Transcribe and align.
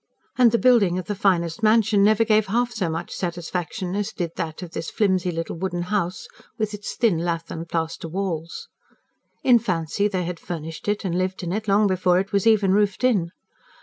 And 0.35 0.51
the 0.51 0.57
building 0.57 0.97
of 0.97 1.05
the 1.05 1.13
finest 1.13 1.61
mansion 1.61 2.03
never 2.03 2.23
gave 2.25 2.47
half 2.47 2.71
so 2.71 2.89
much 2.89 3.13
satisfaction 3.13 3.95
as 3.95 4.11
did 4.11 4.31
that 4.35 4.63
of 4.63 4.71
this 4.71 4.89
flimsy 4.89 5.29
little 5.29 5.55
wooden 5.57 5.83
house, 5.93 6.27
with 6.57 6.73
its 6.73 6.95
thin 6.95 7.19
lath 7.19 7.51
and 7.51 7.69
plaster 7.69 8.07
walls. 8.07 8.67
In 9.43 9.59
fancy 9.59 10.07
they 10.07 10.23
had 10.23 10.39
furnished 10.39 10.87
it 10.87 11.05
and 11.05 11.15
lived 11.15 11.43
in 11.43 11.51
it, 11.53 11.67
long 11.67 11.85
before 11.85 12.17
it 12.17 12.31
was 12.31 12.47
even 12.47 12.73
roofed 12.73 13.03
in. 13.03 13.29